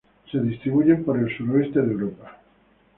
Se 0.31 0.39
distribuyen 0.39 1.03
por 1.05 1.19
el 1.19 1.29
suroeste 1.37 1.79
de 1.79 1.91
Europa. 1.93 2.39